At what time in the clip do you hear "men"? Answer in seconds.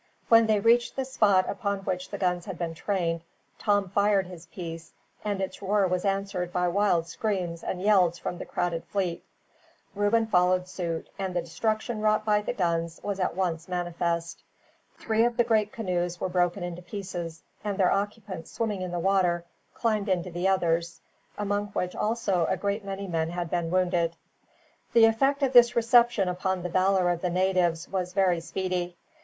23.05-23.29